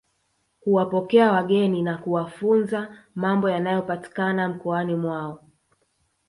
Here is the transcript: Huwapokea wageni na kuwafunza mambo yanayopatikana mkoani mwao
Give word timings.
Huwapokea 0.63 1.31
wageni 1.31 1.81
na 1.81 1.97
kuwafunza 1.97 2.97
mambo 3.15 3.49
yanayopatikana 3.49 4.49
mkoani 4.49 4.95
mwao 4.95 5.39